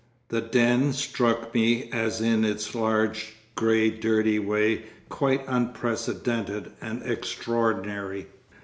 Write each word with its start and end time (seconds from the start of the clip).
The 0.29 0.41
den 0.41 0.93
struck 0.93 1.53
me 1.53 1.87
as 1.93 2.21
in 2.21 2.43
its 2.43 2.73
large 2.73 3.33
grey 3.53 3.91
dirty 3.91 4.39
way 4.39 4.85
quite 5.09 5.41
unprecedented 5.47 6.71
and 6.81 7.03
extraordinary. 7.03 8.25